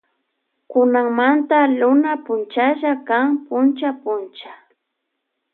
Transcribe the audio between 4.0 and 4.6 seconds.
punlla.